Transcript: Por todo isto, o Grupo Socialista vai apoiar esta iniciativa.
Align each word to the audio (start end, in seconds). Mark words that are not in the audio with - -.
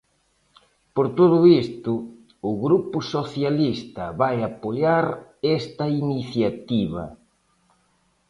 Por 0.95 1.07
todo 1.19 1.37
isto, 1.63 1.91
o 2.49 2.51
Grupo 2.65 2.97
Socialista 3.15 4.03
vai 4.21 4.35
apoiar 4.41 5.05
esta 5.57 5.85
iniciativa. 6.03 7.03